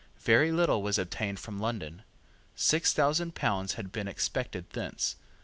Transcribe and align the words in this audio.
Very 0.23 0.51
little 0.51 0.81
was 0.81 0.97
obtained 0.97 1.39
from 1.39 1.59
London. 1.59 2.01
Six 2.55 2.91
thousand 2.91 3.35
pounds 3.35 3.73
had 3.75 3.91
been 3.91 4.07
expected 4.07 4.67
thence. 4.71 5.15